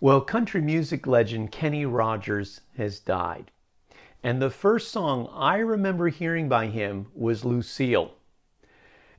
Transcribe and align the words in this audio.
Well, 0.00 0.20
country 0.20 0.60
music 0.60 1.08
legend 1.08 1.50
Kenny 1.50 1.84
Rogers 1.84 2.60
has 2.76 3.00
died. 3.00 3.50
And 4.22 4.40
the 4.40 4.48
first 4.48 4.92
song 4.92 5.28
I 5.32 5.56
remember 5.56 6.06
hearing 6.06 6.48
by 6.48 6.68
him 6.68 7.06
was 7.16 7.44
Lucille. 7.44 8.12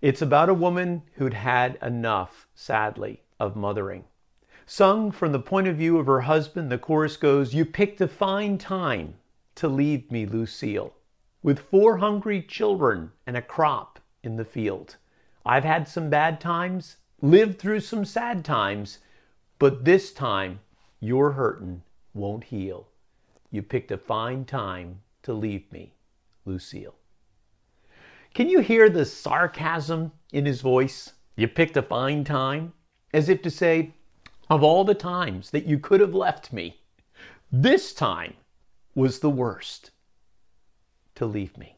It's 0.02 0.22
about 0.22 0.48
a 0.48 0.54
woman 0.54 1.02
who'd 1.16 1.34
had 1.34 1.78
enough, 1.82 2.48
sadly, 2.56 3.24
of 3.42 3.58
mothering. 3.58 4.06
Sung 4.66 5.12
from 5.12 5.34
the 5.34 5.40
point 5.40 5.68
of 5.68 5.76
view 5.76 5.98
of 5.98 6.06
her 6.06 6.22
husband, 6.22 6.72
the 6.72 6.78
chorus 6.78 7.18
goes, 7.18 7.54
You 7.54 7.66
picked 7.66 8.00
a 8.00 8.08
fine 8.08 8.58
time 8.58 9.16
to 9.56 9.68
leave 9.68 10.10
me, 10.10 10.26
Lucille, 10.26 10.94
with 11.44 11.60
four 11.60 11.98
hungry 11.98 12.42
children 12.42 13.12
and 13.28 13.36
a 13.36 13.42
crop 13.42 14.00
in 14.24 14.38
the 14.38 14.46
field. 14.46 14.96
I've 15.46 15.66
had 15.66 15.90
some 15.90 16.10
bad 16.10 16.40
times, 16.40 16.96
lived 17.22 17.60
through 17.60 17.82
some 17.82 18.06
sad 18.06 18.46
times, 18.46 19.00
but 19.58 19.84
this 19.84 20.14
time 20.14 20.62
your 21.00 21.32
hurtin' 21.32 21.84
won't 22.14 22.46
heal. 22.46 22.88
You 23.52 23.62
picked 23.62 23.92
a 23.92 23.98
fine 23.98 24.46
time 24.46 25.02
to 25.24 25.34
leave 25.34 25.72
me, 25.72 25.94
Lucille. 26.46 26.96
Can 28.34 28.50
you 28.50 28.60
hear 28.60 28.90
the 28.90 29.06
sarcasm 29.06 30.12
in 30.32 30.46
his 30.46 30.62
voice? 30.62 31.14
You 31.36 31.48
picked 31.48 31.78
a 31.78 31.82
fine 31.82 32.24
time? 32.24 32.74
As 33.14 33.30
if 33.30 33.42
to 33.42 33.50
say, 33.50 33.94
of 34.50 34.64
all 34.64 34.84
the 34.84 34.96
times 34.96 35.52
that 35.52 35.66
you 35.66 35.80
could 35.80 36.00
have 36.00 36.14
left 36.14 36.54
me, 36.54 36.80
this 37.52 37.94
time 37.94 38.36
was 38.94 39.20
the 39.20 39.30
worst 39.30 39.92
to 41.16 41.26
leave 41.26 41.58
me. 41.58 41.78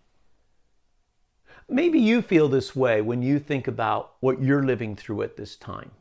Maybe 1.69 1.99
you 1.99 2.21
feel 2.21 2.49
this 2.49 2.75
way 2.75 3.01
when 3.01 3.21
you 3.21 3.39
think 3.39 3.67
about 3.67 4.15
what 4.19 4.41
you're 4.41 4.63
living 4.63 4.95
through 4.95 5.21
at 5.21 5.37
this 5.37 5.55
time. 5.55 5.91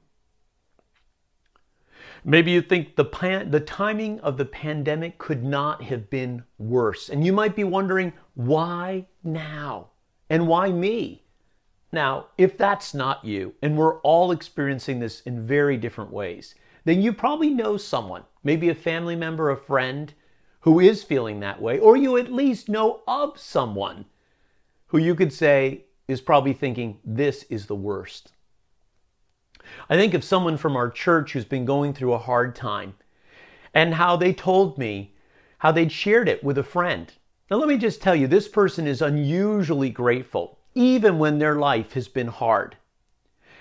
Maybe 2.24 2.50
you 2.50 2.60
think 2.60 2.96
the, 2.96 3.04
pan- 3.04 3.50
the 3.50 3.60
timing 3.60 4.20
of 4.20 4.36
the 4.36 4.44
pandemic 4.44 5.18
could 5.18 5.42
not 5.42 5.82
have 5.82 6.10
been 6.10 6.44
worse. 6.58 7.08
And 7.08 7.24
you 7.24 7.32
might 7.32 7.56
be 7.56 7.64
wondering, 7.64 8.12
why 8.34 9.06
now? 9.24 9.88
And 10.28 10.46
why 10.46 10.70
me? 10.70 11.24
Now, 11.92 12.26
if 12.38 12.56
that's 12.56 12.94
not 12.94 13.24
you, 13.24 13.54
and 13.62 13.76
we're 13.76 13.98
all 14.00 14.30
experiencing 14.30 15.00
this 15.00 15.20
in 15.22 15.46
very 15.46 15.76
different 15.76 16.12
ways, 16.12 16.54
then 16.84 17.02
you 17.02 17.12
probably 17.12 17.50
know 17.50 17.76
someone, 17.76 18.22
maybe 18.44 18.68
a 18.68 18.74
family 18.74 19.16
member, 19.16 19.50
a 19.50 19.56
friend, 19.56 20.14
who 20.60 20.78
is 20.78 21.02
feeling 21.02 21.40
that 21.40 21.60
way, 21.60 21.78
or 21.78 21.96
you 21.96 22.16
at 22.16 22.32
least 22.32 22.68
know 22.68 23.00
of 23.08 23.38
someone 23.38 24.04
who 24.88 24.98
you 24.98 25.14
could 25.14 25.32
say 25.32 25.84
is 26.06 26.20
probably 26.20 26.52
thinking, 26.52 26.98
this 27.04 27.44
is 27.44 27.66
the 27.66 27.74
worst. 27.74 28.32
I 29.88 29.96
think 29.96 30.14
of 30.14 30.24
someone 30.24 30.56
from 30.56 30.76
our 30.76 30.90
church 30.90 31.32
who's 31.32 31.44
been 31.44 31.64
going 31.64 31.94
through 31.94 32.12
a 32.12 32.18
hard 32.18 32.54
time 32.54 32.94
and 33.74 33.94
how 33.94 34.16
they 34.16 34.32
told 34.32 34.78
me 34.78 35.14
how 35.58 35.72
they'd 35.72 35.92
shared 35.92 36.28
it 36.28 36.42
with 36.42 36.58
a 36.58 36.62
friend. 36.62 37.12
Now, 37.50 37.56
let 37.58 37.68
me 37.68 37.76
just 37.76 38.00
tell 38.00 38.14
you, 38.14 38.26
this 38.26 38.48
person 38.48 38.86
is 38.86 39.02
unusually 39.02 39.90
grateful, 39.90 40.58
even 40.74 41.18
when 41.18 41.38
their 41.38 41.56
life 41.56 41.92
has 41.92 42.08
been 42.08 42.28
hard. 42.28 42.76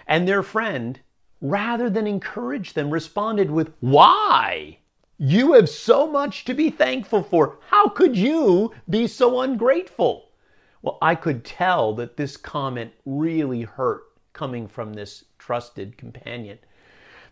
And 0.07 0.27
their 0.27 0.43
friend, 0.43 0.99
rather 1.41 1.89
than 1.89 2.07
encourage 2.07 2.73
them, 2.73 2.89
responded 2.89 3.51
with, 3.51 3.73
Why? 3.79 4.77
You 5.17 5.53
have 5.53 5.67
so 5.69 6.07
much 6.07 6.45
to 6.45 6.53
be 6.53 6.69
thankful 6.69 7.23
for. 7.23 7.57
How 7.67 7.89
could 7.89 8.15
you 8.15 8.73
be 8.89 9.05
so 9.07 9.41
ungrateful? 9.41 10.29
Well, 10.81 10.97
I 11.01 11.15
could 11.15 11.43
tell 11.43 11.93
that 11.95 12.15
this 12.15 12.37
comment 12.37 12.93
really 13.05 13.63
hurt 13.63 14.03
coming 14.31 14.67
from 14.67 14.93
this 14.93 15.25
trusted 15.39 15.97
companion. 15.97 16.59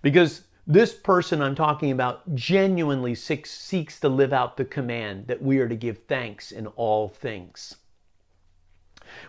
Because 0.01 0.43
this 0.65 0.93
person 0.93 1.41
I'm 1.41 1.55
talking 1.55 1.91
about 1.91 2.35
genuinely 2.35 3.15
seeks, 3.15 3.99
to 3.99 4.09
live 4.09 4.33
out 4.33 4.57
the 4.57 4.65
command 4.65 5.27
that 5.27 5.41
we 5.41 5.59
are 5.59 5.67
to 5.69 5.75
give 5.75 5.99
thanks 6.07 6.51
in 6.51 6.67
all 6.67 7.07
things. 7.07 7.75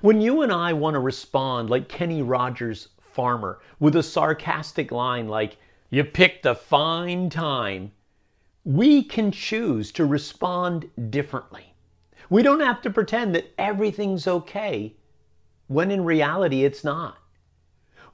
When 0.00 0.20
you 0.20 0.42
and 0.42 0.50
I 0.52 0.72
want 0.72 0.94
to 0.94 1.00
respond 1.00 1.70
like 1.70 1.88
Kenny 1.88 2.22
Rogers, 2.22 2.88
farmer, 3.00 3.60
with 3.78 3.94
a 3.94 4.02
sarcastic 4.02 4.90
line 4.90 5.28
like, 5.28 5.56
You 5.90 6.02
picked 6.02 6.46
a 6.46 6.54
fine 6.54 7.30
time, 7.30 7.92
we 8.64 9.02
can 9.02 9.30
choose 9.30 9.92
to 9.92 10.04
respond 10.04 10.90
differently. 11.10 11.72
We 12.28 12.42
don't 12.42 12.60
have 12.60 12.82
to 12.82 12.90
pretend 12.90 13.34
that 13.34 13.54
everything's 13.56 14.26
okay 14.26 14.96
when 15.68 15.90
in 15.90 16.04
reality 16.04 16.64
it's 16.64 16.82
not. 16.82 17.18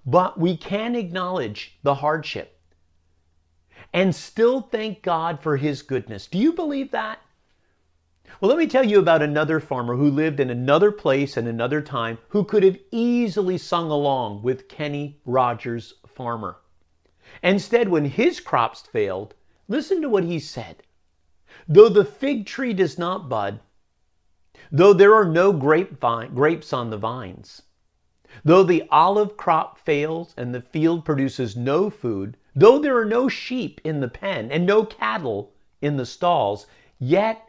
But 0.06 0.38
we 0.38 0.56
can 0.56 0.94
acknowledge 0.94 1.78
the 1.82 1.97
hardship 1.97 2.59
and 3.92 4.15
still 4.15 4.60
thank 4.60 5.03
God 5.03 5.41
for 5.41 5.56
His 5.56 5.82
goodness. 5.82 6.26
Do 6.26 6.38
you 6.38 6.53
believe 6.53 6.91
that? 6.91 7.20
Well, 8.41 8.48
let 8.48 8.59
me 8.59 8.66
tell 8.66 8.84
you 8.84 8.98
about 8.98 9.22
another 9.22 9.60
farmer 9.60 9.97
who 9.97 10.10
lived 10.10 10.41
in 10.41 10.50
another 10.50 10.91
place 10.91 11.37
and 11.37 11.47
another 11.47 11.81
time 11.81 12.19
who 12.28 12.44
could 12.44 12.64
have 12.64 12.78
easily 12.91 13.56
sung 13.56 13.91
along 13.91 14.43
with 14.43 14.69
Kenny 14.69 15.20
Rogers, 15.25 15.94
farmer. 16.06 16.59
Instead, 17.43 17.88
when 17.88 18.06
his 18.06 18.41
crops 18.41 18.82
failed, 18.82 19.34
listen 19.69 20.03
to 20.03 20.09
what 20.09 20.25
he 20.25 20.38
said. 20.38 20.82
Though 21.69 21.88
the 21.88 22.04
fig 22.04 22.47
tree 22.47 22.72
does 22.72 22.98
not 22.98 23.28
bud, 23.28 23.60
though 24.72 24.93
there 24.93 25.14
are 25.14 25.25
no 25.25 25.53
grapes 25.53 26.72
on 26.72 26.91
the 26.91 26.98
vines, 26.98 27.62
Though 28.42 28.62
the 28.62 28.84
olive 28.90 29.36
crop 29.36 29.78
fails 29.78 30.34
and 30.36 30.54
the 30.54 30.62
field 30.62 31.04
produces 31.04 31.56
no 31.56 31.90
food, 31.90 32.36
though 32.56 32.78
there 32.78 32.96
are 32.96 33.04
no 33.04 33.28
sheep 33.28 33.80
in 33.84 34.00
the 34.00 34.08
pen 34.08 34.50
and 34.50 34.66
no 34.66 34.84
cattle 34.84 35.52
in 35.80 35.96
the 35.96 36.06
stalls, 36.06 36.66
yet 36.98 37.48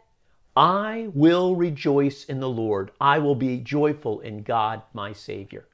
I 0.56 1.08
will 1.12 1.56
rejoice 1.56 2.24
in 2.24 2.40
the 2.40 2.48
Lord. 2.48 2.90
I 3.00 3.18
will 3.18 3.34
be 3.34 3.58
joyful 3.58 4.20
in 4.20 4.42
God 4.42 4.82
my 4.92 5.12
Savior. 5.12 5.66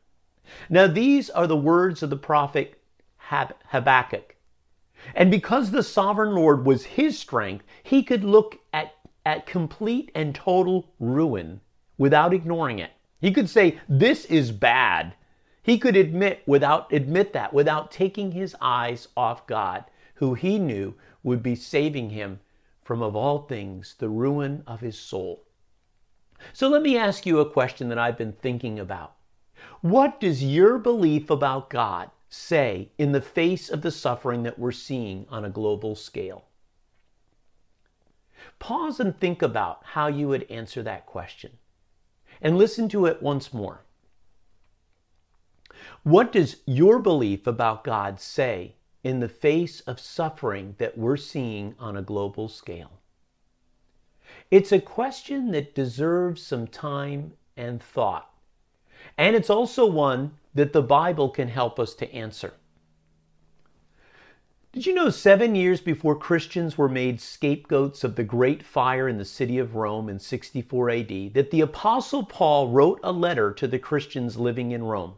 Now, 0.68 0.86
these 0.86 1.30
are 1.30 1.46
the 1.46 1.56
words 1.56 2.02
of 2.02 2.10
the 2.10 2.16
prophet 2.16 2.80
Habakkuk. 3.18 4.36
And 5.14 5.30
because 5.30 5.70
the 5.70 5.82
sovereign 5.82 6.34
Lord 6.34 6.66
was 6.66 6.84
his 6.84 7.18
strength, 7.18 7.64
he 7.82 8.02
could 8.02 8.24
look 8.24 8.58
at, 8.72 8.94
at 9.24 9.46
complete 9.46 10.10
and 10.14 10.34
total 10.34 10.92
ruin 10.98 11.60
without 11.98 12.34
ignoring 12.34 12.78
it. 12.78 12.90
He 13.22 13.30
could 13.30 13.48
say, 13.48 13.78
This 13.88 14.24
is 14.26 14.50
bad. 14.50 15.14
He 15.62 15.78
could 15.78 15.96
admit 15.96 16.42
without 16.44 16.92
admit 16.92 17.32
that 17.32 17.54
without 17.54 17.92
taking 17.92 18.32
his 18.32 18.56
eyes 18.60 19.06
off 19.16 19.46
God, 19.46 19.84
who 20.16 20.34
he 20.34 20.58
knew 20.58 20.94
would 21.22 21.40
be 21.40 21.54
saving 21.54 22.10
him 22.10 22.40
from 22.82 23.00
of 23.00 23.14
all 23.14 23.42
things 23.42 23.94
the 23.98 24.08
ruin 24.08 24.64
of 24.66 24.80
his 24.80 24.98
soul. 24.98 25.44
So 26.52 26.68
let 26.68 26.82
me 26.82 26.98
ask 26.98 27.24
you 27.24 27.38
a 27.38 27.48
question 27.48 27.88
that 27.90 27.98
I've 27.98 28.18
been 28.18 28.32
thinking 28.32 28.80
about. 28.80 29.14
What 29.82 30.20
does 30.20 30.42
your 30.42 30.78
belief 30.78 31.30
about 31.30 31.70
God 31.70 32.10
say 32.28 32.88
in 32.98 33.12
the 33.12 33.20
face 33.20 33.70
of 33.70 33.82
the 33.82 33.92
suffering 33.92 34.42
that 34.42 34.58
we're 34.58 34.72
seeing 34.72 35.26
on 35.30 35.44
a 35.44 35.50
global 35.50 35.94
scale? 35.94 36.46
Pause 38.58 38.98
and 38.98 39.20
think 39.20 39.42
about 39.42 39.84
how 39.84 40.08
you 40.08 40.26
would 40.26 40.50
answer 40.50 40.82
that 40.82 41.06
question 41.06 41.58
and 42.42 42.58
listen 42.58 42.88
to 42.90 43.06
it 43.06 43.22
once 43.22 43.54
more. 43.54 43.84
What 46.02 46.32
does 46.32 46.56
your 46.66 46.98
belief 46.98 47.46
about 47.46 47.84
God 47.84 48.20
say 48.20 48.74
in 49.02 49.20
the 49.20 49.28
face 49.28 49.80
of 49.80 50.00
suffering 50.00 50.74
that 50.78 50.98
we're 50.98 51.16
seeing 51.16 51.74
on 51.78 51.96
a 51.96 52.02
global 52.02 52.48
scale? 52.48 53.00
It's 54.50 54.72
a 54.72 54.80
question 54.80 55.52
that 55.52 55.74
deserves 55.74 56.42
some 56.42 56.66
time 56.66 57.32
and 57.56 57.82
thought. 57.82 58.28
And 59.16 59.36
it's 59.36 59.50
also 59.50 59.86
one 59.86 60.32
that 60.54 60.72
the 60.72 60.82
Bible 60.82 61.30
can 61.30 61.48
help 61.48 61.78
us 61.78 61.94
to 61.94 62.12
answer. 62.12 62.54
Did 64.72 64.86
you 64.86 64.94
know 64.94 65.10
seven 65.10 65.54
years 65.54 65.82
before 65.82 66.16
Christians 66.16 66.78
were 66.78 66.88
made 66.88 67.20
scapegoats 67.20 68.04
of 68.04 68.16
the 68.16 68.24
great 68.24 68.62
fire 68.62 69.06
in 69.06 69.18
the 69.18 69.24
city 69.26 69.58
of 69.58 69.74
Rome 69.74 70.08
in 70.08 70.18
64 70.18 70.88
AD, 70.88 71.34
that 71.34 71.50
the 71.50 71.60
Apostle 71.60 72.24
Paul 72.24 72.68
wrote 72.70 72.98
a 73.02 73.12
letter 73.12 73.52
to 73.52 73.68
the 73.68 73.78
Christians 73.78 74.38
living 74.38 74.72
in 74.72 74.82
Rome? 74.82 75.16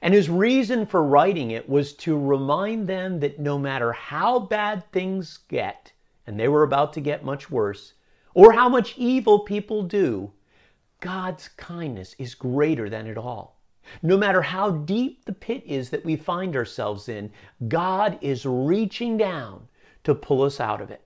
And 0.00 0.14
his 0.14 0.30
reason 0.30 0.86
for 0.86 1.04
writing 1.04 1.50
it 1.50 1.68
was 1.68 1.92
to 1.96 2.18
remind 2.18 2.86
them 2.86 3.20
that 3.20 3.38
no 3.38 3.58
matter 3.58 3.92
how 3.92 4.38
bad 4.38 4.90
things 4.90 5.40
get, 5.48 5.92
and 6.26 6.40
they 6.40 6.48
were 6.48 6.62
about 6.62 6.94
to 6.94 7.02
get 7.02 7.22
much 7.22 7.50
worse, 7.50 7.92
or 8.32 8.52
how 8.52 8.70
much 8.70 8.96
evil 8.96 9.40
people 9.40 9.82
do, 9.82 10.32
God's 11.00 11.48
kindness 11.58 12.16
is 12.18 12.34
greater 12.34 12.88
than 12.88 13.06
it 13.06 13.18
all. 13.18 13.60
No 14.02 14.16
matter 14.16 14.42
how 14.42 14.70
deep 14.70 15.24
the 15.24 15.32
pit 15.32 15.62
is 15.66 15.90
that 15.90 16.04
we 16.04 16.16
find 16.16 16.56
ourselves 16.56 17.08
in, 17.08 17.30
God 17.68 18.18
is 18.20 18.46
reaching 18.46 19.16
down 19.16 19.68
to 20.04 20.14
pull 20.14 20.42
us 20.42 20.60
out 20.60 20.80
of 20.80 20.90
it. 20.90 21.02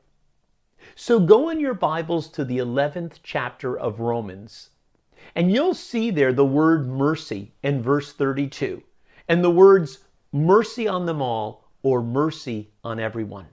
So 0.95 1.19
go 1.19 1.49
in 1.49 1.61
your 1.61 1.75
Bibles 1.75 2.29
to 2.29 2.45
the 2.45 2.59
11th 2.59 3.19
chapter 3.23 3.77
of 3.79 4.01
Romans, 4.01 4.71
and 5.35 5.51
you'll 5.51 5.75
see 5.75 6.11
there 6.11 6.33
the 6.33 6.45
word 6.45 6.87
mercy 6.87 7.53
in 7.63 7.83
verse 7.83 8.13
32, 8.13 8.83
and 9.29 9.43
the 9.43 9.51
words 9.51 10.05
mercy 10.33 10.87
on 10.87 11.07
them 11.07 11.21
all 11.21 11.65
or 11.83 12.03
mercy 12.03 12.71
on 12.85 13.01
everyone. 13.01 13.47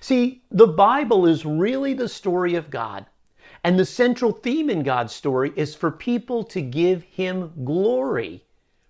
See, 0.00 0.44
the 0.50 0.66
Bible 0.66 1.26
is 1.26 1.44
really 1.44 1.94
the 1.94 2.08
story 2.08 2.54
of 2.54 2.70
God. 2.70 3.06
And 3.62 3.78
the 3.78 3.84
central 3.84 4.32
theme 4.32 4.70
in 4.70 4.82
God's 4.82 5.14
story 5.14 5.52
is 5.56 5.74
for 5.74 5.90
people 5.90 6.44
to 6.44 6.60
give 6.60 7.02
Him 7.02 7.52
glory 7.64 8.44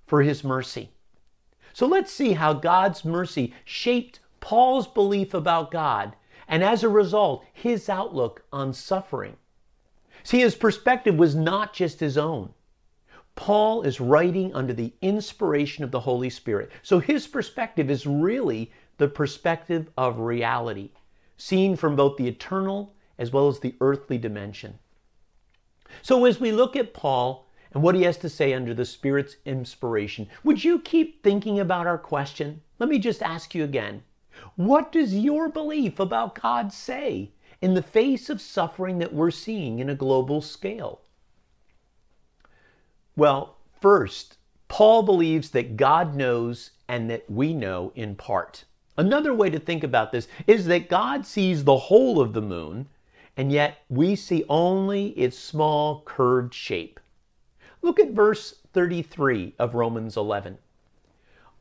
for 0.06 0.22
His 0.22 0.44
mercy. 0.44 0.90
So 1.72 1.86
let's 1.86 2.12
see 2.12 2.32
how 2.32 2.52
God's 2.52 3.04
mercy 3.04 3.54
shaped 3.64 4.20
Paul's 4.40 4.86
belief 4.86 5.34
about 5.34 5.70
God 5.70 6.14
and 6.50 6.64
as 6.64 6.82
a 6.82 6.88
result, 6.88 7.44
his 7.52 7.88
outlook 7.88 8.42
on 8.52 8.74
suffering. 8.74 9.36
See, 10.24 10.40
his 10.40 10.56
perspective 10.56 11.14
was 11.14 11.36
not 11.36 11.72
just 11.72 12.00
his 12.00 12.18
own. 12.18 12.52
Paul 13.36 13.82
is 13.82 14.00
writing 14.00 14.52
under 14.52 14.72
the 14.72 14.92
inspiration 15.00 15.84
of 15.84 15.92
the 15.92 16.00
Holy 16.00 16.28
Spirit. 16.28 16.72
So 16.82 16.98
his 16.98 17.28
perspective 17.28 17.88
is 17.88 18.04
really 18.04 18.72
the 18.98 19.06
perspective 19.06 19.90
of 19.96 20.18
reality, 20.18 20.90
seen 21.36 21.76
from 21.76 21.94
both 21.94 22.16
the 22.16 22.26
eternal 22.26 22.92
as 23.20 23.30
well 23.30 23.46
as 23.46 23.60
the 23.60 23.76
earthly 23.80 24.18
dimension. 24.18 24.80
So 26.02 26.24
as 26.24 26.40
we 26.40 26.50
look 26.50 26.74
at 26.74 26.94
Paul 26.94 27.46
and 27.72 27.82
what 27.82 27.94
he 27.94 28.02
has 28.02 28.16
to 28.18 28.28
say 28.28 28.52
under 28.52 28.74
the 28.74 28.84
Spirit's 28.84 29.36
inspiration, 29.44 30.28
would 30.42 30.64
you 30.64 30.80
keep 30.80 31.22
thinking 31.22 31.60
about 31.60 31.86
our 31.86 31.98
question? 31.98 32.62
Let 32.78 32.88
me 32.88 32.98
just 32.98 33.22
ask 33.22 33.54
you 33.54 33.62
again. 33.62 34.02
What 34.56 34.90
does 34.90 35.14
your 35.14 35.50
belief 35.50 36.00
about 36.00 36.40
God 36.40 36.72
say 36.72 37.32
in 37.60 37.74
the 37.74 37.82
face 37.82 38.30
of 38.30 38.40
suffering 38.40 38.98
that 38.98 39.12
we're 39.12 39.30
seeing 39.30 39.78
in 39.78 39.90
a 39.90 39.94
global 39.94 40.40
scale? 40.40 41.02
Well, 43.16 43.58
first, 43.80 44.38
Paul 44.68 45.02
believes 45.02 45.50
that 45.50 45.76
God 45.76 46.14
knows 46.14 46.70
and 46.88 47.10
that 47.10 47.28
we 47.30 47.52
know 47.52 47.92
in 47.94 48.14
part. 48.14 48.64
Another 48.96 49.34
way 49.34 49.50
to 49.50 49.58
think 49.58 49.84
about 49.84 50.12
this 50.12 50.28
is 50.46 50.66
that 50.66 50.88
God 50.88 51.26
sees 51.26 51.64
the 51.64 51.76
whole 51.76 52.20
of 52.20 52.32
the 52.32 52.42
moon, 52.42 52.88
and 53.40 53.50
yet 53.50 53.78
we 53.88 54.14
see 54.14 54.44
only 54.50 55.18
its 55.18 55.38
small 55.38 56.02
curved 56.04 56.52
shape. 56.52 57.00
Look 57.80 57.98
at 57.98 58.10
verse 58.10 58.56
33 58.74 59.54
of 59.58 59.74
Romans 59.74 60.14
11. 60.14 60.58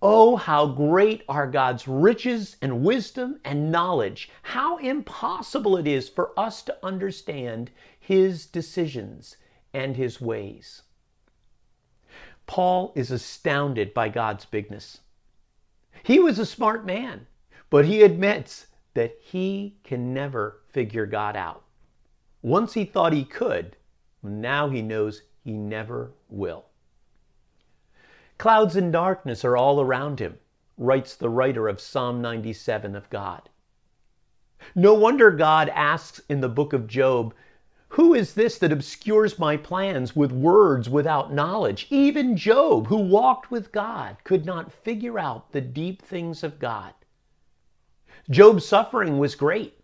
Oh, 0.01 0.35
how 0.35 0.65
great 0.65 1.23
are 1.29 1.47
God's 1.47 1.87
riches 1.87 2.57
and 2.61 2.83
wisdom 2.83 3.39
and 3.45 3.71
knowledge. 3.71 4.29
How 4.41 4.75
impossible 4.79 5.77
it 5.77 5.87
is 5.87 6.09
for 6.09 6.37
us 6.37 6.61
to 6.63 6.75
understand 6.83 7.71
His 7.97 8.45
decisions 8.45 9.37
and 9.73 9.95
His 9.95 10.19
ways. 10.19 10.81
Paul 12.45 12.91
is 12.93 13.09
astounded 13.09 13.93
by 13.93 14.09
God's 14.09 14.43
bigness. 14.43 14.99
He 16.03 16.19
was 16.19 16.39
a 16.39 16.45
smart 16.45 16.85
man, 16.85 17.27
but 17.69 17.85
he 17.85 18.01
admits 18.01 18.67
that 18.95 19.15
he 19.21 19.77
can 19.85 20.13
never 20.13 20.59
figure 20.73 21.05
God 21.05 21.37
out. 21.37 21.63
Once 22.41 22.73
he 22.73 22.85
thought 22.85 23.13
he 23.13 23.25
could, 23.25 23.75
now 24.23 24.69
he 24.69 24.81
knows 24.81 25.23
he 25.43 25.51
never 25.51 26.11
will. 26.29 26.65
Clouds 28.37 28.77
and 28.77 28.93
darkness 28.93 29.43
are 29.43 29.57
all 29.57 29.81
around 29.81 30.19
him, 30.19 30.37
writes 30.77 31.15
the 31.15 31.29
writer 31.29 31.67
of 31.67 31.81
Psalm 31.81 32.21
97 32.21 32.95
of 32.95 33.09
God. 33.09 33.49
No 34.75 34.93
wonder 34.93 35.31
God 35.31 35.69
asks 35.69 36.21
in 36.29 36.39
the 36.39 36.47
book 36.47 36.71
of 36.71 36.87
Job, 36.87 37.33
Who 37.89 38.13
is 38.13 38.33
this 38.33 38.57
that 38.59 38.71
obscures 38.71 39.39
my 39.39 39.57
plans 39.57 40.15
with 40.15 40.31
words 40.31 40.89
without 40.89 41.33
knowledge? 41.33 41.87
Even 41.89 42.37
Job, 42.37 42.87
who 42.87 42.97
walked 42.97 43.51
with 43.51 43.71
God, 43.71 44.17
could 44.23 44.45
not 44.45 44.71
figure 44.71 45.19
out 45.19 45.51
the 45.51 45.61
deep 45.61 46.01
things 46.01 46.43
of 46.43 46.59
God. 46.59 46.93
Job's 48.29 48.65
suffering 48.65 49.17
was 49.17 49.35
great. 49.35 49.78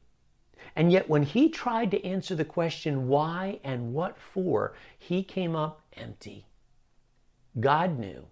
And 0.75 0.92
yet, 0.92 1.10
when 1.10 1.24
he 1.24 1.50
tried 1.50 1.92
to 1.92 2.06
answer 2.06 2.36
the 2.36 2.44
question 2.44 3.07
why 3.07 3.60
and 3.63 3.94
what 3.94 4.18
for, 4.18 4.75
he 4.98 5.24
came 5.24 5.56
up 5.56 5.81
empty. 5.95 6.48
God 7.60 7.98
knew 7.98 8.25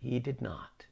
he 0.00 0.18
did 0.18 0.40
not. 0.40 0.86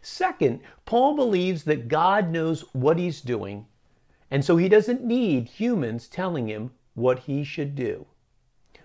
Second, 0.00 0.60
Paul 0.84 1.16
believes 1.16 1.64
that 1.64 1.88
God 1.88 2.30
knows 2.30 2.62
what 2.72 2.98
he's 2.98 3.20
doing, 3.20 3.66
and 4.30 4.44
so 4.44 4.56
he 4.56 4.68
doesn't 4.68 5.04
need 5.04 5.48
humans 5.48 6.06
telling 6.06 6.46
him 6.46 6.70
what 6.94 7.20
he 7.20 7.42
should 7.42 7.74
do. 7.74 8.06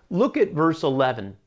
Look 0.10 0.38
at 0.38 0.54
verse 0.54 0.82
11, 0.82 1.38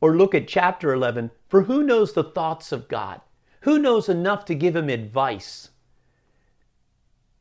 or 0.00 0.16
look 0.16 0.34
at 0.34 0.46
chapter 0.46 0.92
11. 0.92 1.30
For 1.48 1.62
who 1.62 1.82
knows 1.82 2.12
the 2.12 2.24
thoughts 2.24 2.70
of 2.70 2.88
God? 2.88 3.20
Who 3.62 3.78
knows 3.78 4.08
enough 4.08 4.44
to 4.46 4.54
give 4.54 4.76
him 4.76 4.88
advice? 4.88 5.70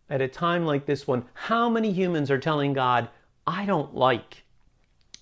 At 0.10 0.22
a 0.22 0.28
time 0.28 0.66
like 0.66 0.86
this 0.86 1.08
one, 1.08 1.26
how 1.34 1.70
many 1.70 1.92
humans 1.92 2.32
are 2.32 2.40
telling 2.40 2.74
God, 2.74 3.10
I 3.46 3.66
don't 3.66 3.96
like 3.96 4.44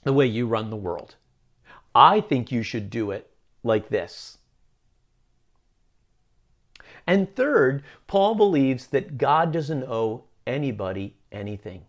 the 0.03 0.13
way 0.13 0.27
you 0.27 0.47
run 0.47 0.69
the 0.69 0.75
world? 0.75 1.15
I 1.93 2.21
think 2.21 2.51
you 2.51 2.61
should 2.61 2.89
do 2.89 3.11
it 3.11 3.31
like 3.63 3.89
this. 3.89 4.37
And 7.07 7.35
third, 7.35 7.83
Paul 8.07 8.35
believes 8.35 8.87
that 8.87 9.17
God 9.17 9.51
doesn't 9.51 9.83
owe 9.83 10.25
anybody 10.45 11.15
anything. 11.31 11.85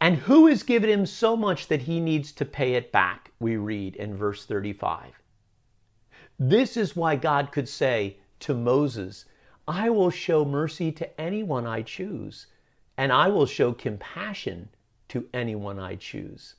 And 0.00 0.16
who 0.16 0.46
has 0.46 0.62
given 0.62 0.90
him 0.90 1.06
so 1.06 1.36
much 1.36 1.68
that 1.68 1.82
he 1.82 2.00
needs 2.00 2.32
to 2.32 2.44
pay 2.44 2.74
it 2.74 2.92
back? 2.92 3.30
We 3.38 3.56
read 3.56 3.96
in 3.96 4.16
verse 4.16 4.44
35. 4.44 5.20
This 6.38 6.76
is 6.76 6.96
why 6.96 7.16
God 7.16 7.52
could 7.52 7.68
say 7.68 8.18
to 8.40 8.54
Moses, 8.54 9.24
I 9.68 9.90
will 9.90 10.10
show 10.10 10.44
mercy 10.44 10.92
to 10.92 11.20
anyone 11.20 11.66
I 11.66 11.82
choose, 11.82 12.46
and 12.96 13.12
I 13.12 13.28
will 13.28 13.46
show 13.46 13.72
compassion 13.72 14.68
to 15.08 15.28
anyone 15.34 15.78
I 15.78 15.96
choose. 15.96 16.54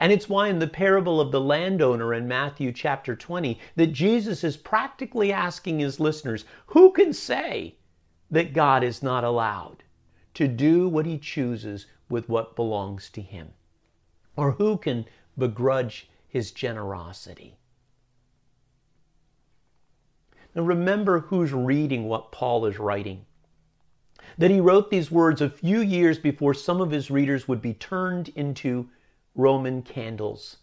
And 0.00 0.12
it's 0.12 0.28
why 0.28 0.48
in 0.48 0.58
the 0.58 0.66
parable 0.66 1.20
of 1.20 1.30
the 1.32 1.40
landowner 1.40 2.12
in 2.12 2.28
Matthew 2.28 2.72
chapter 2.72 3.16
20 3.16 3.58
that 3.76 3.88
Jesus 3.88 4.44
is 4.44 4.56
practically 4.56 5.32
asking 5.32 5.78
his 5.78 6.00
listeners, 6.00 6.44
who 6.66 6.92
can 6.92 7.12
say 7.12 7.76
that 8.30 8.52
God 8.52 8.84
is 8.84 9.02
not 9.02 9.24
allowed 9.24 9.82
to 10.34 10.46
do 10.46 10.88
what 10.88 11.06
he 11.06 11.18
chooses 11.18 11.86
with 12.08 12.28
what 12.28 12.56
belongs 12.56 13.10
to 13.10 13.22
him? 13.22 13.52
Or 14.36 14.52
who 14.52 14.76
can 14.76 15.06
begrudge 15.36 16.08
his 16.28 16.50
generosity? 16.50 17.56
Now 20.54 20.62
remember 20.62 21.20
who's 21.20 21.52
reading 21.52 22.08
what 22.08 22.32
Paul 22.32 22.66
is 22.66 22.78
writing. 22.78 23.26
That 24.38 24.50
he 24.50 24.60
wrote 24.60 24.90
these 24.90 25.10
words 25.10 25.40
a 25.40 25.50
few 25.50 25.80
years 25.80 26.18
before 26.18 26.54
some 26.54 26.80
of 26.80 26.90
his 26.90 27.10
readers 27.10 27.48
would 27.48 27.60
be 27.60 27.74
turned 27.74 28.28
into 28.30 28.88
Roman 29.34 29.82
candles. 29.82 30.58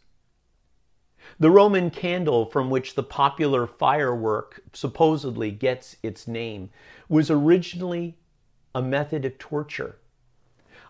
The 1.39 1.50
Roman 1.50 1.89
candle 1.89 2.46
from 2.46 2.70
which 2.70 2.96
the 2.96 3.04
popular 3.04 3.65
firework 3.65 4.62
supposedly 4.74 5.51
gets 5.51 5.98
its 6.04 6.27
name 6.27 6.70
was 7.10 7.32
originally 7.32 8.18
a 8.74 8.82
method 8.82 9.25
of 9.25 9.38
torture, 9.38 9.98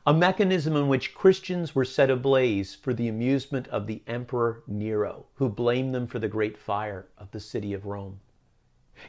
a 0.06 0.14
mechanism 0.14 0.76
in 0.76 0.88
which 0.88 1.16
Christians 1.16 1.74
were 1.74 1.86
set 1.86 2.10
ablaze 2.10 2.76
for 2.76 2.94
the 2.94 3.08
amusement 3.08 3.68
of 3.70 3.88
the 3.88 4.02
Emperor 4.08 4.64
Nero, 4.68 5.26
who 5.36 5.50
blamed 5.50 5.96
them 5.96 6.06
for 6.06 6.20
the 6.20 6.28
great 6.28 6.58
fire 6.58 7.08
of 7.18 7.32
the 7.32 7.40
city 7.40 7.74
of 7.74 7.86
Rome. 7.86 8.20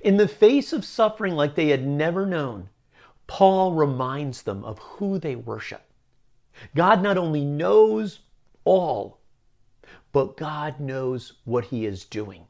In 0.00 0.16
the 0.16 0.28
face 0.28 0.72
of 0.72 0.84
suffering 0.84 1.34
like 1.34 1.54
they 1.54 1.68
had 1.68 1.86
never 1.86 2.26
known, 2.26 2.68
Paul 3.26 3.72
reminds 3.72 4.42
them 4.42 4.64
of 4.64 4.78
who 4.78 5.18
they 5.18 5.36
worship. 5.36 5.82
God 6.74 7.02
not 7.02 7.18
only 7.18 7.44
knows 7.44 8.20
all. 8.64 9.20
But 10.12 10.36
God 10.36 10.80
knows 10.80 11.34
what 11.44 11.66
He 11.66 11.84
is 11.84 12.04
doing. 12.04 12.46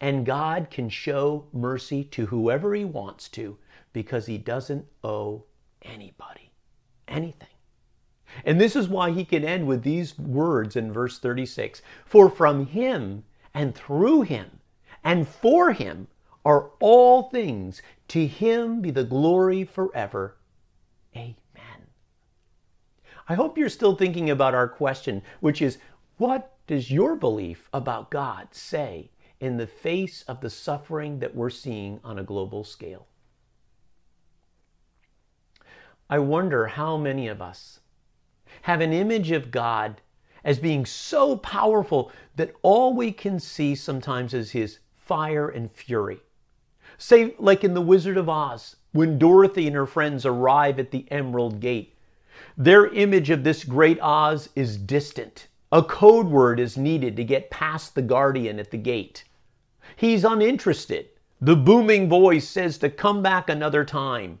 And 0.00 0.24
God 0.24 0.68
can 0.70 0.88
show 0.88 1.46
mercy 1.52 2.04
to 2.04 2.26
whoever 2.26 2.74
He 2.74 2.84
wants 2.84 3.28
to 3.30 3.58
because 3.92 4.26
He 4.26 4.38
doesn't 4.38 4.86
owe 5.04 5.44
anybody 5.82 6.52
anything. 7.06 7.48
And 8.44 8.60
this 8.60 8.76
is 8.76 8.88
why 8.88 9.10
He 9.10 9.24
can 9.24 9.44
end 9.44 9.66
with 9.66 9.82
these 9.82 10.18
words 10.18 10.74
in 10.74 10.92
verse 10.92 11.18
36 11.18 11.82
For 12.04 12.30
from 12.30 12.66
Him 12.66 13.24
and 13.52 13.74
through 13.74 14.22
Him 14.22 14.60
and 15.04 15.28
for 15.28 15.72
Him 15.72 16.08
are 16.44 16.70
all 16.80 17.24
things. 17.24 17.82
To 18.08 18.26
Him 18.26 18.80
be 18.80 18.90
the 18.90 19.04
glory 19.04 19.64
forever. 19.64 20.36
Amen. 21.16 21.36
I 23.28 23.34
hope 23.34 23.56
you're 23.56 23.68
still 23.68 23.94
thinking 23.94 24.30
about 24.30 24.54
our 24.54 24.68
question, 24.68 25.22
which 25.40 25.62
is 25.62 25.78
what 26.16 26.56
does 26.66 26.90
your 26.90 27.16
belief 27.16 27.68
about 27.72 28.10
God 28.10 28.48
say 28.52 29.10
in 29.40 29.56
the 29.56 29.66
face 29.66 30.22
of 30.28 30.40
the 30.40 30.50
suffering 30.50 31.18
that 31.20 31.34
we're 31.34 31.50
seeing 31.50 32.00
on 32.04 32.18
a 32.18 32.24
global 32.24 32.64
scale? 32.64 33.06
I 36.08 36.18
wonder 36.18 36.66
how 36.66 36.96
many 36.96 37.28
of 37.28 37.40
us 37.40 37.80
have 38.62 38.80
an 38.80 38.92
image 38.92 39.30
of 39.30 39.50
God 39.50 40.00
as 40.42 40.58
being 40.58 40.84
so 40.84 41.36
powerful 41.36 42.10
that 42.36 42.54
all 42.62 42.94
we 42.94 43.12
can 43.12 43.38
see 43.38 43.74
sometimes 43.74 44.34
is 44.34 44.50
his 44.50 44.80
fire 44.92 45.48
and 45.48 45.70
fury. 45.70 46.20
Say, 47.02 47.34
like 47.38 47.64
in 47.64 47.72
The 47.72 47.80
Wizard 47.80 48.18
of 48.18 48.28
Oz, 48.28 48.76
when 48.92 49.18
Dorothy 49.18 49.66
and 49.66 49.74
her 49.74 49.86
friends 49.86 50.26
arrive 50.26 50.78
at 50.78 50.90
the 50.90 51.10
Emerald 51.10 51.58
Gate. 51.58 51.94
Their 52.58 52.88
image 52.88 53.30
of 53.30 53.42
this 53.42 53.64
great 53.64 53.98
Oz 54.02 54.50
is 54.54 54.76
distant. 54.76 55.48
A 55.72 55.82
code 55.82 56.26
word 56.26 56.60
is 56.60 56.76
needed 56.76 57.16
to 57.16 57.24
get 57.24 57.48
past 57.48 57.94
the 57.94 58.02
guardian 58.02 58.58
at 58.58 58.70
the 58.70 58.76
gate. 58.76 59.24
He's 59.96 60.24
uninterested. 60.24 61.08
The 61.40 61.56
booming 61.56 62.06
voice 62.10 62.46
says 62.46 62.76
to 62.78 62.90
come 62.90 63.22
back 63.22 63.48
another 63.48 63.82
time. 63.86 64.38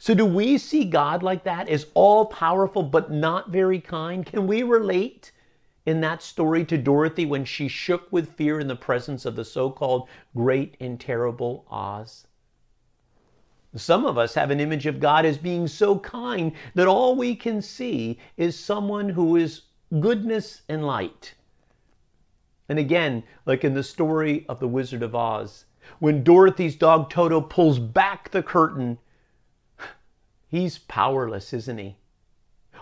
So, 0.00 0.14
do 0.14 0.26
we 0.26 0.58
see 0.58 0.84
God 0.84 1.22
like 1.22 1.44
that 1.44 1.68
as 1.68 1.86
all 1.94 2.26
powerful 2.26 2.82
but 2.82 3.12
not 3.12 3.50
very 3.50 3.80
kind? 3.80 4.26
Can 4.26 4.48
we 4.48 4.64
relate 4.64 5.30
in 5.88 6.02
that 6.02 6.20
story 6.20 6.66
to 6.66 6.76
Dorothy 6.76 7.24
when 7.24 7.46
she 7.46 7.66
shook 7.66 8.12
with 8.12 8.34
fear 8.34 8.60
in 8.60 8.68
the 8.68 8.76
presence 8.76 9.24
of 9.24 9.36
the 9.36 9.44
so 9.44 9.70
called 9.70 10.06
great 10.36 10.76
and 10.78 11.00
terrible 11.00 11.64
Oz? 11.70 12.26
Some 13.74 14.04
of 14.04 14.18
us 14.18 14.34
have 14.34 14.50
an 14.50 14.60
image 14.60 14.84
of 14.84 15.00
God 15.00 15.24
as 15.24 15.38
being 15.38 15.66
so 15.66 15.98
kind 15.98 16.52
that 16.74 16.88
all 16.88 17.16
we 17.16 17.34
can 17.34 17.62
see 17.62 18.18
is 18.36 18.54
someone 18.54 19.08
who 19.08 19.34
is 19.34 19.62
goodness 19.98 20.60
and 20.68 20.86
light. 20.86 21.32
And 22.68 22.78
again, 22.78 23.22
like 23.46 23.64
in 23.64 23.72
the 23.72 23.82
story 23.82 24.44
of 24.46 24.60
The 24.60 24.68
Wizard 24.68 25.02
of 25.02 25.14
Oz, 25.14 25.64
when 26.00 26.22
Dorothy's 26.22 26.76
dog 26.76 27.08
Toto 27.08 27.40
pulls 27.40 27.78
back 27.78 28.30
the 28.30 28.42
curtain, 28.42 28.98
he's 30.48 30.76
powerless, 30.76 31.54
isn't 31.54 31.78
he? 31.78 31.96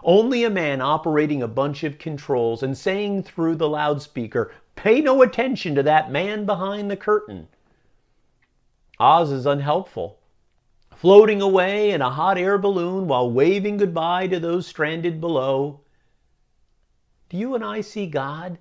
Only 0.02 0.44
a 0.44 0.50
man 0.50 0.80
operating 0.80 1.42
a 1.42 1.48
bunch 1.48 1.84
of 1.84 1.98
controls 1.98 2.62
and 2.62 2.76
saying 2.76 3.22
through 3.22 3.56
the 3.56 3.68
loudspeaker, 3.68 4.52
Pay 4.74 5.00
no 5.00 5.22
attention 5.22 5.74
to 5.74 5.82
that 5.82 6.10
man 6.10 6.44
behind 6.44 6.90
the 6.90 6.96
curtain. 6.96 7.48
Oz 8.98 9.30
is 9.30 9.46
unhelpful, 9.46 10.18
floating 10.94 11.42
away 11.42 11.90
in 11.90 12.00
a 12.00 12.10
hot 12.10 12.38
air 12.38 12.58
balloon 12.58 13.06
while 13.08 13.30
waving 13.30 13.78
goodbye 13.78 14.26
to 14.28 14.38
those 14.38 14.66
stranded 14.66 15.20
below. 15.20 15.80
Do 17.28 17.36
you 17.36 17.54
and 17.54 17.64
I 17.64 17.80
see 17.80 18.06
God 18.06 18.58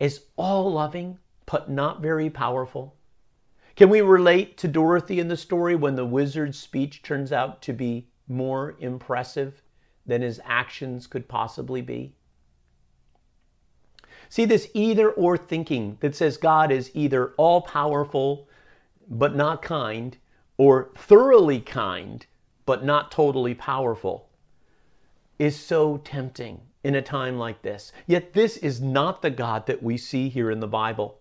as 0.00 0.26
all 0.36 0.72
loving 0.72 1.18
but 1.46 1.70
not 1.70 2.00
very 2.00 2.30
powerful? 2.30 2.94
Can 3.74 3.88
we 3.88 4.00
relate 4.00 4.56
to 4.58 4.68
Dorothy 4.68 5.20
in 5.20 5.28
the 5.28 5.36
story 5.36 5.76
when 5.76 5.94
the 5.94 6.06
wizard's 6.06 6.58
speech 6.58 7.02
turns 7.02 7.32
out 7.32 7.62
to 7.62 7.72
be 7.72 8.08
more 8.26 8.76
impressive 8.80 9.62
than 10.08 10.22
his 10.22 10.40
actions 10.44 11.06
could 11.06 11.28
possibly 11.28 11.80
be? 11.80 12.14
See 14.28 14.44
this 14.44 14.68
either 14.74 15.10
or 15.10 15.36
thinking 15.36 15.96
that 16.00 16.16
says 16.16 16.36
God 16.36 16.72
is 16.72 16.90
either 16.94 17.32
all 17.36 17.60
powerful 17.62 18.48
but 19.08 19.34
not 19.34 19.62
kind, 19.62 20.18
or 20.58 20.90
thoroughly 20.96 21.60
kind 21.60 22.26
but 22.66 22.84
not 22.84 23.10
totally 23.10 23.54
powerful, 23.54 24.28
is 25.38 25.56
so 25.56 25.96
tempting 25.98 26.60
in 26.84 26.94
a 26.94 27.00
time 27.00 27.38
like 27.38 27.62
this. 27.62 27.92
Yet 28.06 28.34
this 28.34 28.58
is 28.58 28.80
not 28.80 29.22
the 29.22 29.30
God 29.30 29.66
that 29.66 29.82
we 29.82 29.96
see 29.96 30.28
here 30.28 30.50
in 30.50 30.60
the 30.60 30.68
Bible. 30.68 31.18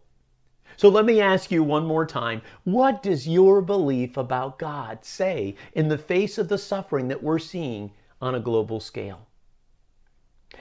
So 0.76 0.90
let 0.90 1.06
me 1.06 1.22
ask 1.22 1.50
you 1.50 1.64
one 1.64 1.86
more 1.86 2.06
time 2.06 2.42
what 2.64 3.02
does 3.02 3.28
your 3.28 3.62
belief 3.62 4.18
about 4.18 4.60
God 4.60 5.06
say 5.06 5.56
in 5.74 5.88
the 5.88 5.98
face 5.98 6.38
of 6.38 6.50
the 6.50 6.58
suffering 6.58 7.08
that 7.08 7.24
we're 7.24 7.40
seeing 7.40 7.92
on 8.22 8.36
a 8.36 8.40
global 8.40 8.80
scale? 8.80 9.28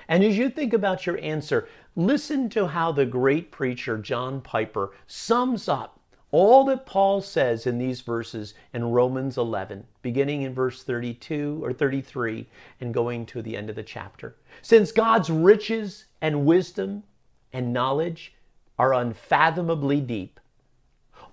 And 0.09 0.23
as 0.23 0.37
you 0.37 0.51
think 0.51 0.73
about 0.73 1.07
your 1.07 1.19
answer, 1.21 1.69
listen 1.95 2.49
to 2.51 2.69
how 2.69 2.93
the 2.93 3.07
great 3.07 3.51
preacher 3.51 3.99
John 3.99 4.41
Piper 4.41 4.93
sums 5.07 5.69
up 5.69 5.97
all 6.33 6.65
that 6.65 6.87
Paul 6.87 7.21
says 7.21 7.67
in 7.67 7.79
these 7.79 8.01
verses 8.01 8.53
in 8.75 8.91
Romans 8.91 9.39
11, 9.39 9.87
beginning 10.03 10.43
in 10.43 10.53
verse 10.53 10.83
32 10.83 11.61
or 11.63 11.73
33 11.73 12.47
and 12.81 12.93
going 12.93 13.27
to 13.27 13.41
the 13.41 13.57
end 13.57 13.71
of 13.71 13.77
the 13.77 13.83
chapter. 13.83 14.37
Since 14.61 14.93
God's 14.93 15.31
riches 15.31 16.07
and 16.21 16.45
wisdom 16.45 17.05
and 17.53 17.73
knowledge 17.73 18.35
are 18.79 18.93
unfathomably 18.93 20.01
deep, 20.01 20.41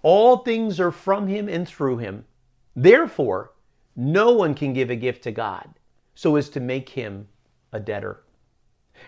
all 0.03 0.37
things 0.37 0.79
are 0.79 0.91
from 0.91 1.27
him 1.27 1.49
and 1.49 1.67
through 1.67 1.97
him. 1.97 2.25
Therefore, 2.75 3.51
no 3.95 4.31
one 4.31 4.53
can 4.53 4.73
give 4.73 4.89
a 4.89 4.95
gift 4.95 5.23
to 5.23 5.31
God 5.31 5.73
so 6.15 6.35
as 6.35 6.49
to 6.49 6.59
make 6.59 6.89
him 6.89 7.27
a 7.71 7.79
debtor. 7.79 8.23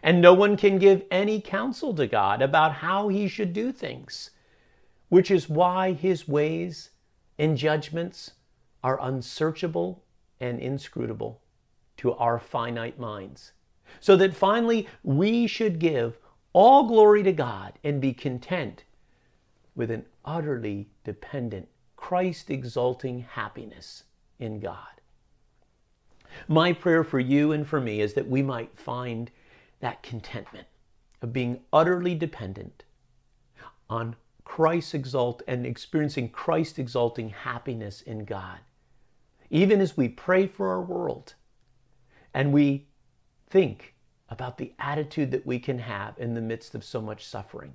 And 0.02 0.22
no 0.22 0.34
one 0.34 0.58
can 0.58 0.80
give 0.80 1.04
any 1.12 1.40
counsel 1.40 1.94
to 1.94 2.08
God 2.08 2.42
about 2.42 2.74
how 2.74 3.08
he 3.08 3.28
should 3.28 3.54
do 3.54 3.72
things 3.72 4.32
which 5.10 5.32
is 5.32 5.50
why 5.50 5.94
his 5.94 6.28
ways 6.28 6.90
and 7.38 7.58
judgments 7.58 8.32
are 8.84 9.00
unsearchable 9.02 10.04
and 10.40 10.60
inscrutable 10.60 11.42
to 11.98 12.14
our 12.14 12.40
finite 12.40 13.00
minds. 13.00 13.54
So 14.00 14.16
that 14.18 14.36
finally 14.36 14.88
we 15.04 15.48
should 15.48 15.80
give 15.80 16.18
all 16.54 16.88
glory 16.88 17.24
to 17.24 17.32
God 17.32 17.74
and 17.84 18.02
be 18.02 18.14
content 18.14 18.84
with 19.76 19.92
an 19.92 20.06
utterly 20.24 20.90
dependent, 21.04 21.68
Christ 21.96 22.50
exalting 22.50 23.20
happiness 23.20 24.04
in 24.40 24.60
God. 24.60 24.95
My 26.48 26.74
prayer 26.74 27.04
for 27.04 27.20
you 27.20 27.52
and 27.52 27.68
for 27.68 27.80
me 27.80 28.02
is 28.02 28.14
that 28.14 28.28
we 28.28 28.42
might 28.42 28.78
find 28.78 29.32
that 29.80 30.04
contentment 30.04 30.68
of 31.22 31.34
being 31.34 31.62
utterly 31.72 32.16
dependent 32.16 32.84
on 33.90 34.16
Christ 34.44 34.94
exalt 34.94 35.42
and 35.48 35.66
experiencing 35.66 36.30
Christ 36.30 36.80
exalting 36.80 37.30
happiness 37.30 38.02
in 38.02 38.26
God. 38.26 38.60
Even 39.50 39.82
as 39.82 39.98
we 39.98 40.08
pray 40.08 40.48
for 40.48 40.70
our 40.70 40.82
world 40.82 41.34
and 42.34 42.54
we 42.54 42.88
think 43.50 43.96
about 44.30 44.58
the 44.58 44.74
attitude 44.80 45.32
that 45.32 45.46
we 45.46 45.60
can 45.60 45.80
have 45.80 46.18
in 46.18 46.34
the 46.34 46.42
midst 46.42 46.76
of 46.76 46.84
so 46.84 47.02
much 47.02 47.26
suffering. 47.26 47.74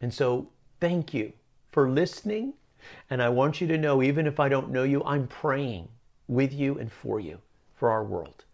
And 0.00 0.12
so, 0.12 0.50
thank 0.80 1.14
you 1.14 1.32
for 1.70 1.88
listening. 1.88 2.54
And 3.10 3.22
I 3.22 3.28
want 3.28 3.60
you 3.60 3.66
to 3.68 3.78
know, 3.78 4.02
even 4.02 4.26
if 4.26 4.38
I 4.38 4.48
don't 4.48 4.70
know 4.70 4.84
you, 4.84 5.02
I'm 5.04 5.26
praying 5.26 5.88
with 6.28 6.52
you 6.52 6.78
and 6.78 6.92
for 6.92 7.18
you 7.18 7.40
for 7.74 7.90
our 7.90 8.04
world. 8.04 8.44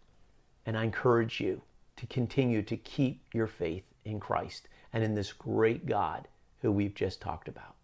And 0.65 0.77
I 0.77 0.85
encourage 0.85 1.39
you 1.39 1.61
to 1.97 2.07
continue 2.07 2.61
to 2.63 2.77
keep 2.77 3.21
your 3.33 3.47
faith 3.47 3.83
in 4.03 4.19
Christ 4.19 4.67
and 4.93 5.03
in 5.03 5.13
this 5.13 5.33
great 5.33 5.85
God 5.85 6.27
who 6.61 6.71
we've 6.71 6.95
just 6.95 7.21
talked 7.21 7.47
about. 7.47 7.75